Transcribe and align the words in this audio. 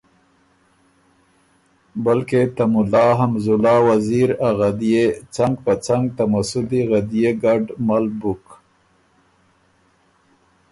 بلکې 2.05 2.41
ته 2.55 2.63
مُلا 2.73 3.07
حمزالله 3.19 3.77
وزیر 3.89 4.29
غدئے 4.59 5.05
څنګ 5.35 5.53
په 5.65 5.73
څنګ 5.85 6.03
ته 6.15 6.23
مسُدی 6.31 6.81
غدئے 6.91 7.29
ګیرډ 7.41 7.65
مل 7.87 8.05
بُک۔ 8.19 8.43